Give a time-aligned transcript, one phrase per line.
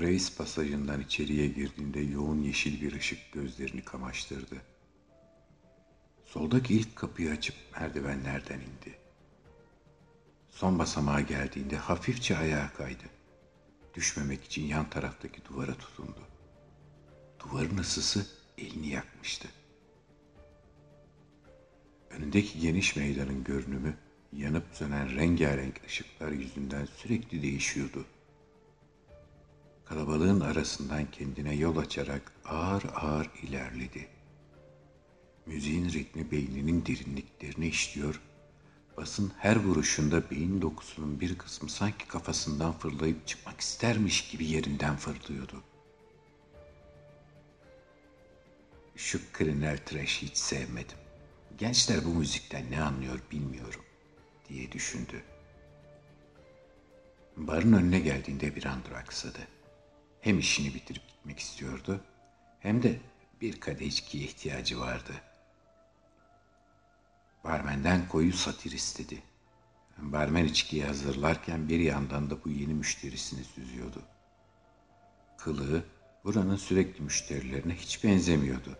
[0.00, 4.56] Grace pasajından içeriye girdiğinde yoğun yeşil bir ışık gözlerini kamaştırdı.
[6.24, 8.98] Soldaki ilk kapıyı açıp merdivenlerden indi.
[10.50, 13.04] Son basamağa geldiğinde hafifçe ayağa kaydı.
[13.94, 16.20] Düşmemek için yan taraftaki duvara tutundu.
[17.40, 18.26] Duvarın ısısı
[18.58, 19.48] elini yakmıştı.
[22.10, 23.96] Önündeki geniş meydanın görünümü
[24.32, 28.06] yanıp sönen rengarenk ışıklar yüzünden sürekli değişiyordu.
[29.90, 34.08] Kalabalığın arasından kendine yol açarak ağır ağır ilerledi.
[35.46, 38.20] Müziğin ritmi beyninin derinliklerini işliyor,
[38.96, 45.62] basın her vuruşunda beyin dokusunun bir kısmı sanki kafasından fırlayıp çıkmak istermiş gibi yerinden fırlıyordu.
[48.96, 50.98] Şu Krinel Trash hiç sevmedim.
[51.58, 53.84] Gençler bu müzikten ne anlıyor bilmiyorum
[54.48, 55.22] diye düşündü.
[57.36, 59.59] Barın önüne geldiğinde bir an duraksadı.
[60.20, 62.04] Hem işini bitirip gitmek istiyordu
[62.60, 63.00] hem de
[63.40, 65.12] bir kadeh içkiye ihtiyacı vardı.
[67.44, 69.22] Barmenden koyu satir istedi.
[69.98, 74.02] Barmen içkiyi hazırlarken bir yandan da bu yeni müşterisini süzüyordu.
[75.38, 75.84] Kılığı
[76.24, 78.78] buranın sürekli müşterilerine hiç benzemiyordu.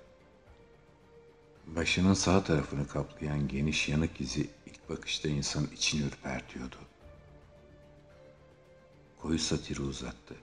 [1.67, 6.77] Başının sağ tarafını kaplayan geniş yanık izi ilk bakışta insanın içini ürpertiyordu.
[9.19, 10.35] Koyu satiri uzattı.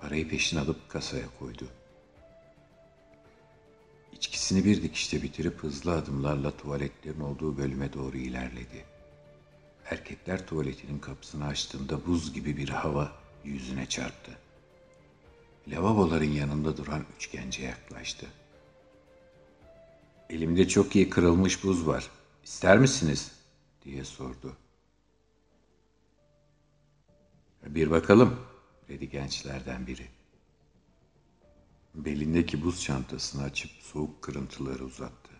[0.00, 1.68] Parayı peşine alıp kasaya koydu.
[4.12, 8.84] İçkisini bir dikişte bitirip hızlı adımlarla tuvaletlerin olduğu bölüme doğru ilerledi.
[9.84, 13.12] Erkekler tuvaletinin kapısını açtığında buz gibi bir hava
[13.44, 14.38] yüzüne çarptı.
[15.68, 18.26] Lavaboların yanında duran üç gence yaklaştı.
[20.30, 22.10] Elimde çok iyi kırılmış buz var.
[22.44, 23.32] İster misiniz?
[23.84, 24.56] diye sordu.
[27.66, 28.49] Bir bakalım
[28.90, 30.06] dedi gençlerden biri.
[31.94, 35.30] Belindeki buz çantasını açıp soğuk kırıntıları uzattı.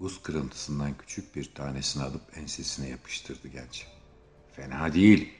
[0.00, 3.86] Buz kırıntısından küçük bir tanesini alıp ensesine yapıştırdı genç.
[4.52, 5.32] Fena değil.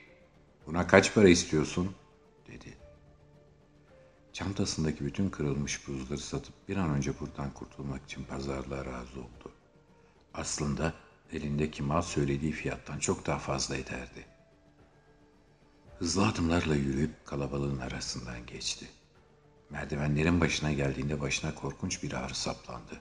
[0.67, 1.95] Buna kaç para istiyorsun?
[2.47, 2.77] dedi.
[4.33, 9.53] Çantasındaki bütün kırılmış buzları satıp bir an önce buradan kurtulmak için pazarlığa razı oldu.
[10.35, 10.95] Aslında
[11.33, 14.38] elindeki mal söylediği fiyattan çok daha fazla ederdi.''
[15.99, 18.89] Hızlı adımlarla yürüyüp kalabalığın arasından geçti.
[19.71, 23.01] Merdivenlerin başına geldiğinde başına korkunç bir ağrı saplandı.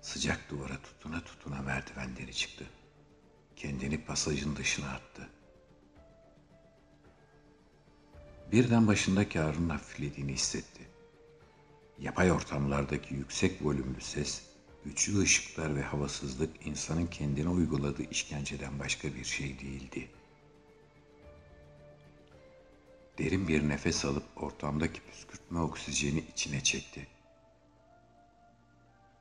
[0.00, 2.64] Sıcak duvara tutuna tutuna merdivenleri çıktı.
[3.56, 5.28] Kendini pasajın dışına attı.
[8.52, 10.88] Birden başındaki ağrının hafiflediğini hissetti.
[11.98, 14.42] Yapay ortamlardaki yüksek volümlü ses,
[14.84, 20.17] güçlü ışıklar ve havasızlık insanın kendine uyguladığı işkenceden başka bir şey değildi.''
[23.18, 27.06] Derin bir nefes alıp ortamdaki püskürtme oksijeni içine çekti.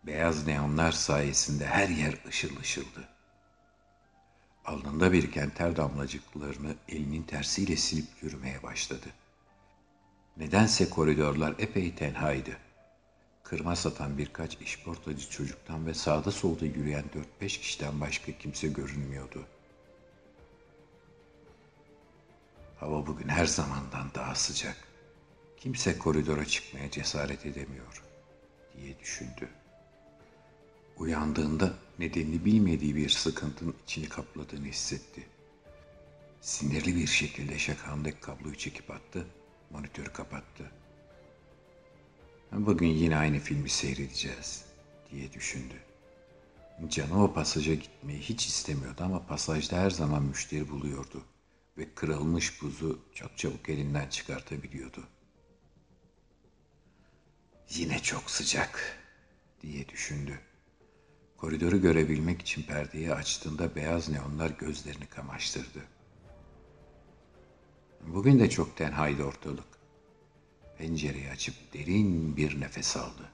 [0.03, 3.09] Beyaz neonlar sayesinde her yer ışıl ışıldı.
[4.65, 9.07] Alnında biriken ter damlacıklarını elinin tersiyle silip yürümeye başladı.
[10.37, 12.57] Nedense koridorlar epey tenhaydı.
[13.43, 19.56] Kırma satan birkaç işportacı çocuktan ve sağda solda yürüyen dört beş kişiden başka kimse görünmüyordu.''
[22.79, 24.77] Hava bugün her zamandan daha sıcak.
[25.57, 28.03] Kimse koridora çıkmaya cesaret edemiyor
[28.77, 29.49] diye düşündü.
[30.97, 35.27] Uyandığında nedenini bilmediği bir sıkıntının içini kapladığını hissetti.
[36.41, 39.27] Sinirli bir şekilde şakağındaki kabloyu çekip attı,
[39.69, 40.71] monitörü kapattı.
[42.51, 44.65] Bugün yine aynı filmi seyredeceğiz
[45.11, 45.75] diye düşündü.
[46.89, 51.23] Canı o pasaja gitmeyi hiç istemiyordu ama pasajda her zaman müşteri buluyordu
[51.77, 55.03] ve kırılmış buzu çok çabuk elinden çıkartabiliyordu.
[57.69, 58.99] Yine çok sıcak
[59.61, 60.39] diye düşündü.
[61.37, 65.83] Koridoru görebilmek için perdeyi açtığında beyaz neonlar gözlerini kamaştırdı.
[68.07, 69.67] Bugün de çok tenhaydı ortalık.
[70.77, 73.29] Pencereyi açıp derin bir nefes aldı.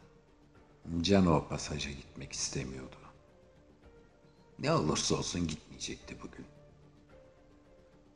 [1.02, 2.96] Can o pasaja gitmek istemiyordu.
[4.60, 6.46] Ne olursa olsun gitmeyecekti bugün.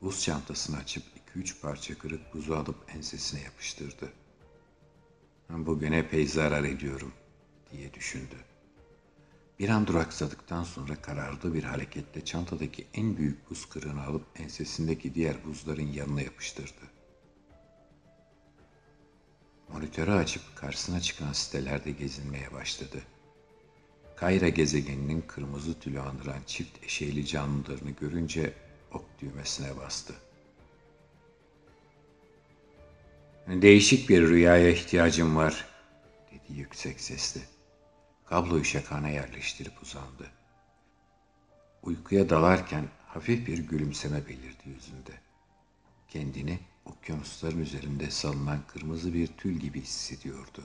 [0.02, 4.12] Buz çantasını açıp iki üç parça kırık buzu alıp ensesine yapıştırdı.
[5.50, 7.12] Bugün epey zarar ediyorum
[7.70, 8.36] diye düşündü.
[9.58, 15.44] Bir an duraksadıktan sonra kararlı bir hareketle çantadaki en büyük buz kırığını alıp ensesindeki diğer
[15.44, 16.82] buzların yanına yapıştırdı.
[19.68, 23.02] Monitörü açıp karşısına çıkan sitelerde gezinmeye başladı.
[24.16, 30.14] Kayra gezegeninin kırmızı tülü andıran çift eşeğli canlılarını görünce ok düğmesine bastı.
[33.48, 35.66] Değişik bir rüyaya ihtiyacım var,
[36.30, 37.40] dedi yüksek sesle.
[38.24, 40.30] Kabloyu şakana yerleştirip uzandı.
[41.82, 45.12] Uykuya dalarken hafif bir gülümseme belirdi yüzünde.
[46.08, 50.62] Kendini okyanusların üzerinde salınan kırmızı bir tül gibi hissediyordu.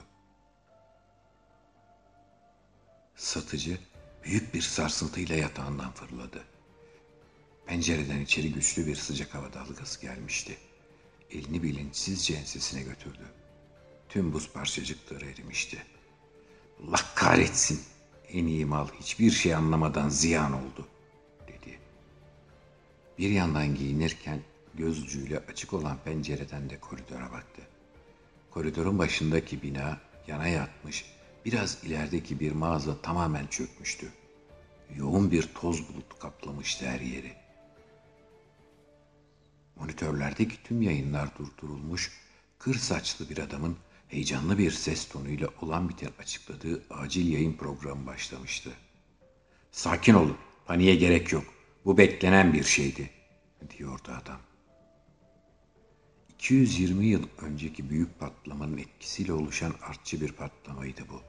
[3.16, 3.78] Satıcı
[4.24, 6.44] büyük bir sarsıntıyla yatağından fırladı.
[7.66, 10.56] Pencereden içeri güçlü bir sıcak hava dalgası gelmişti.
[11.30, 13.24] Elini bilinçsizce ensesine götürdü.
[14.08, 15.82] Tüm buz parçacıkları erimişti.
[16.82, 17.80] Allah kahretsin.
[18.28, 20.88] En iyi mal hiçbir şey anlamadan ziyan oldu,
[21.48, 21.78] dedi.
[23.18, 24.40] Bir yandan giyinirken
[24.74, 27.62] göz ucuyla açık olan pencereden de koridora baktı.
[28.50, 31.04] Koridorun başındaki bina yana yatmış,
[31.44, 34.12] biraz ilerideki bir mağaza tamamen çökmüştü.
[34.96, 37.43] Yoğun bir toz bulut kaplamıştı her yeri.
[39.76, 42.12] Monitörlerdeki tüm yayınlar durdurulmuş,
[42.58, 43.76] kır saçlı bir adamın
[44.08, 48.70] heyecanlı bir ses tonuyla olan biten açıkladığı acil yayın programı başlamıştı.
[49.70, 50.36] Sakin olun,
[50.66, 51.44] paniğe gerek yok.
[51.84, 53.10] Bu beklenen bir şeydi,
[53.78, 54.40] diyordu adam.
[56.28, 61.20] 220 yıl önceki büyük patlamanın etkisiyle oluşan artçı bir patlamaydı bu.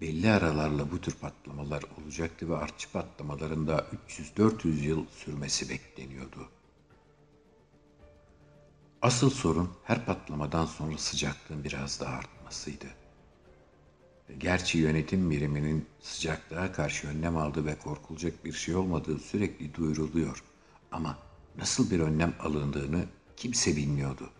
[0.00, 6.48] Belli aralarla bu tür patlamalar olacaktı ve artçı patlamaların da 300-400 yıl sürmesi bekleniyordu.
[9.02, 12.86] Asıl sorun her patlamadan sonra sıcaklığın biraz daha artmasıydı.
[14.38, 20.44] Gerçi yönetim biriminin sıcaklığa karşı önlem aldığı ve korkulacak bir şey olmadığı sürekli duyuruluyor.
[20.92, 21.18] Ama
[21.58, 23.04] nasıl bir önlem alındığını
[23.36, 24.30] kimse bilmiyordu.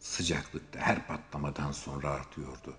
[0.00, 2.74] Sıcaklık da her patlamadan sonra artıyordu.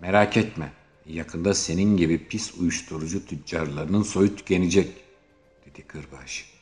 [0.00, 0.72] Merak etme,
[1.06, 5.04] yakında senin gibi pis uyuşturucu tüccarlarının soyu tükenecek,
[5.66, 6.61] dedi Kırbaş.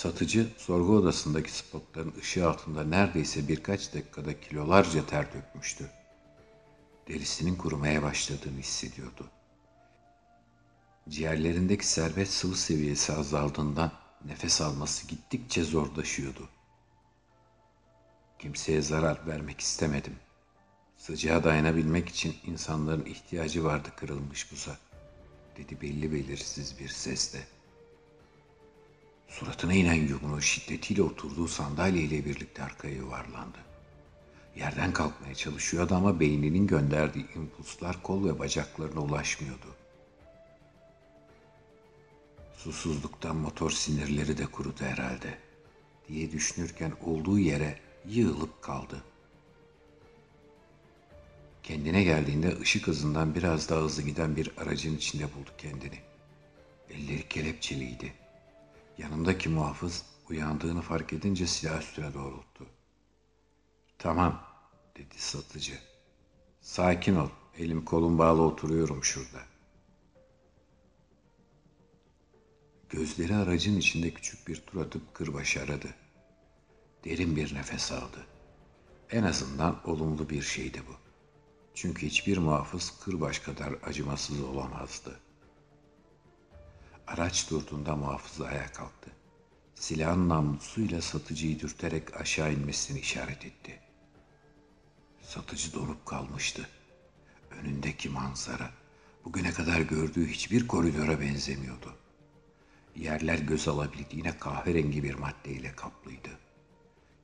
[0.00, 5.90] Satıcı sorgu odasındaki spotların ışığı altında neredeyse birkaç dakikada kilolarca ter dökmüştü.
[7.08, 9.30] Derisinin kurumaya başladığını hissediyordu.
[11.08, 13.92] Ciğerlerindeki serbest sıvı seviyesi azaldığından
[14.24, 16.48] nefes alması gittikçe zorlaşıyordu.
[18.38, 20.16] Kimseye zarar vermek istemedim.
[20.96, 24.78] Sıcağa dayanabilmek için insanların ihtiyacı vardı kırılmış buza,
[25.56, 27.59] dedi belli belirsiz bir sesle.
[29.30, 33.58] Suratına inen yumruğu şiddetiyle oturduğu sandalyeyle birlikte arkaya yuvarlandı.
[34.56, 39.76] Yerden kalkmaya çalışıyordu ama beyninin gönderdiği impulslar kol ve bacaklarına ulaşmıyordu.
[42.56, 45.38] Susuzluktan motor sinirleri de kurudu herhalde
[46.08, 49.04] diye düşünürken olduğu yere yığılıp kaldı.
[51.62, 55.98] Kendine geldiğinde ışık hızından biraz daha hızlı giden bir aracın içinde buldu kendini.
[56.90, 58.12] Elleri kelepçeliydi.
[59.00, 62.66] Yanındaki muhafız uyandığını fark edince silah üstüne doğrulttu.
[63.98, 64.42] Tamam
[64.96, 65.78] dedi satıcı.
[66.60, 67.28] Sakin ol.
[67.58, 69.42] Elim kolum bağlı oturuyorum şurada.
[72.88, 75.88] Gözleri aracın içinde küçük bir tur atıp kırbaşı aradı.
[77.04, 78.26] Derin bir nefes aldı.
[79.10, 80.94] En azından olumlu bir şeydi bu.
[81.74, 85.29] Çünkü hiçbir muhafız kırbaç kadar acımasız olamazdı.''
[87.10, 89.10] Araç durduğunda muhafız ayağa kalktı.
[89.74, 93.80] Silahın namlusuyla satıcıyı dürterek aşağı inmesini işaret etti.
[95.22, 96.68] Satıcı donup kalmıştı.
[97.50, 98.70] Önündeki manzara
[99.24, 101.94] bugüne kadar gördüğü hiçbir koridora benzemiyordu.
[102.96, 106.30] Yerler göz alabildiğine kahverengi bir maddeyle kaplıydı.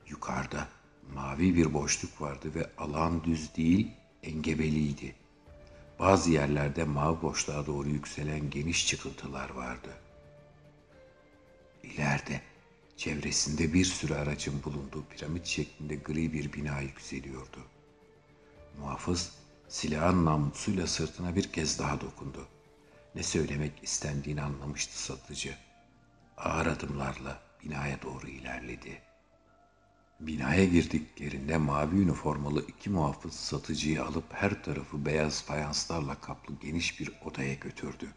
[0.07, 0.67] Yukarıda
[1.13, 3.91] mavi bir boşluk vardı ve alan düz değil
[4.23, 5.26] engebeliydi.''
[5.99, 9.89] Bazı yerlerde mavi boşluğa doğru yükselen geniş çıkıntılar vardı.
[11.83, 12.41] İleride
[12.97, 17.59] çevresinde bir sürü aracın bulunduğu piramit şeklinde gri bir bina yükseliyordu.
[18.79, 19.31] Muhafız
[19.69, 22.47] silahın namlusuyla sırtına bir kez daha dokundu.
[23.15, 25.55] Ne söylemek istendiğini anlamıştı satıcı.
[26.37, 29.06] Ağır adımlarla binaya doğru ilerledi.''
[30.19, 37.11] Binaya girdiklerinde mavi üniformalı iki muhafız satıcıyı alıp her tarafı beyaz fayanslarla kaplı geniş bir
[37.25, 38.07] odaya götürdü.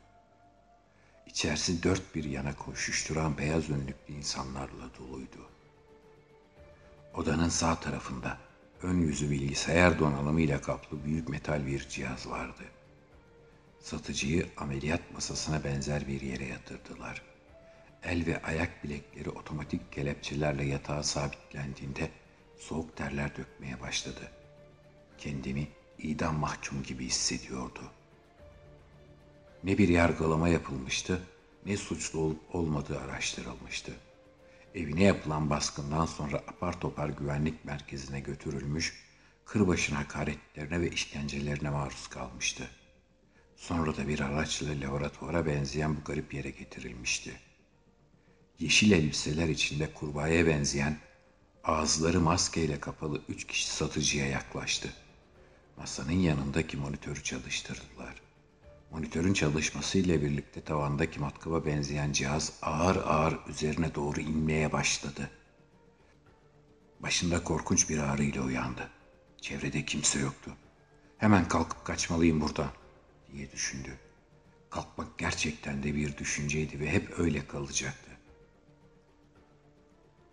[1.26, 5.48] İçerisi dört bir yana koşuşturan beyaz önlüklü insanlarla doluydu.
[7.14, 8.38] Odanın sağ tarafında
[8.82, 12.62] ön yüzü bilgisayar donanımıyla kaplı büyük metal bir cihaz vardı.
[13.80, 17.29] Satıcıyı ameliyat masasına benzer bir yere yatırdılar.
[18.04, 22.10] El ve ayak bilekleri otomatik kelepçelerle yatağa sabitlendiğinde
[22.58, 24.32] soğuk terler dökmeye başladı.
[25.18, 27.80] Kendimi idam mahkum gibi hissediyordu.
[29.64, 31.22] Ne bir yargılama yapılmıştı,
[31.66, 33.92] ne suçlu olup olmadığı araştırılmıştı.
[34.74, 39.04] Evine yapılan baskından sonra apar topar güvenlik merkezine götürülmüş,
[39.44, 42.70] kırbaçın hakaretlerine ve işkencelerine maruz kalmıştı.
[43.56, 47.49] Sonra da bir araçla laboratuvara benzeyen bu garip yere getirilmişti.
[48.60, 50.98] Yeşil elbiseler içinde kurbağaya benzeyen,
[51.64, 54.92] ağızları maskeyle kapalı üç kişi satıcıya yaklaştı.
[55.76, 58.22] Masanın yanındaki monitörü çalıştırdılar.
[58.90, 65.30] Monitörün çalışmasıyla birlikte tavandaki matkaba benzeyen cihaz ağır ağır üzerine doğru inmeye başladı.
[67.00, 68.90] Başında korkunç bir ağrıyla uyandı.
[69.40, 70.56] Çevrede kimse yoktu.
[71.18, 72.70] Hemen kalkıp kaçmalıyım buradan
[73.32, 73.98] diye düşündü.
[74.70, 78.09] Kalkmak gerçekten de bir düşünceydi ve hep öyle kalacaktı.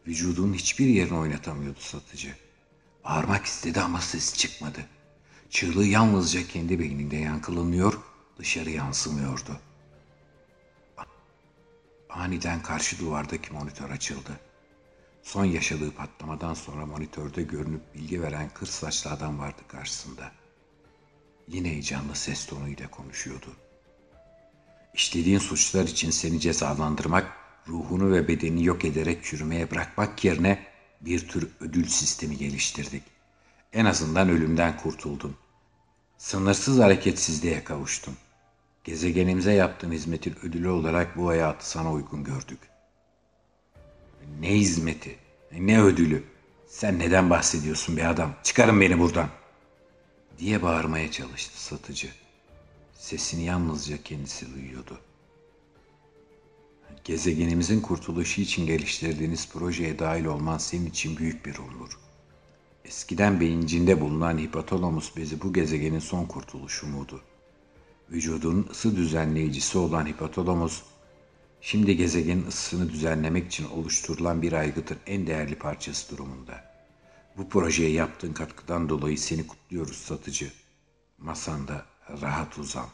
[0.08, 2.36] Vücudunun hiçbir yerini oynatamıyordu satıcı.
[3.06, 4.86] Bağırmak istedi ama ses çıkmadı.
[5.50, 8.00] Çığlığı yalnızca kendi beyninde yankılanıyor,
[8.38, 9.60] dışarı yansımıyordu.
[12.10, 14.40] Aniden karşı duvardaki monitör açıldı.
[15.24, 20.32] Son yaşadığı patlamadan sonra monitörde görünüp bilgi veren kır saçlı adam vardı karşısında.
[21.48, 23.56] Yine heyecanlı ses tonuyla konuşuyordu.
[24.94, 30.66] İşlediğin suçlar için seni cezalandırmak, ruhunu ve bedenini yok ederek çürümeye bırakmak yerine
[31.02, 33.04] bir tür ödül sistemi geliştirdik.
[33.74, 35.36] En azından ölümden kurtuldun.
[36.18, 38.16] Sınırsız hareketsizliğe kavuştun.
[38.84, 42.60] Gezegenimize yaptığın hizmetin ödülü olarak bu hayatı sana uygun gördük.
[44.40, 45.16] Ne hizmeti,
[45.52, 46.24] ne ödülü?
[46.68, 48.36] Sen neden bahsediyorsun be adam?
[48.44, 49.30] Çıkarın beni buradan.
[50.40, 52.10] Diye bağırmaya çalıştı satıcı.
[52.94, 55.00] Sesini yalnızca kendisi duyuyordu.
[57.04, 62.00] Gezegenimizin kurtuluşu için geliştirdiğiniz projeye dahil olman senin için büyük bir onur.
[62.86, 67.22] Eskiden beyincinde bulunan hipotalamus bezi bu gezegenin son kurtuluş umudu.
[68.12, 70.84] Vücudun ısı düzenleyicisi olan hipotalamus,
[71.62, 76.78] şimdi gezegenin ısısını düzenlemek için oluşturulan bir aygıtın en değerli parçası durumunda.
[77.38, 80.52] Bu projeye yaptığın katkıdan dolayı seni kutluyoruz satıcı.
[81.18, 81.86] Masanda
[82.22, 82.88] rahat uzan.